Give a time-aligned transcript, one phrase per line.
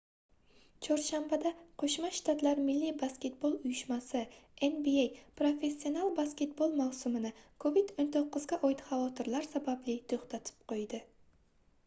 [0.85, 1.49] chorshanbada
[1.81, 4.21] qo'shma shtatlar milliy basketbol uyushmasi
[4.69, 5.03] nba
[5.41, 7.31] professional basketbol mavsumini
[7.65, 11.03] covid-19 ga oid xavotirlar sababli to'xtatib qo'ydi